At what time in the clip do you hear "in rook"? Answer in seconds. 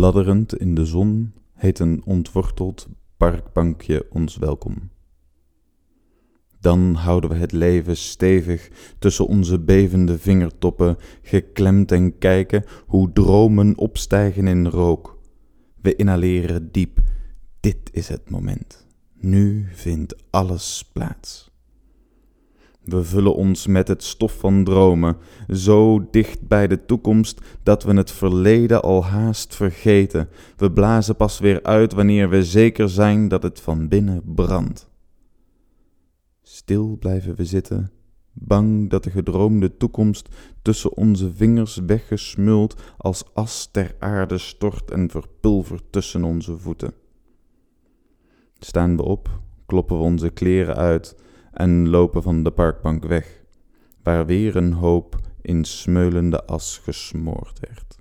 14.46-15.18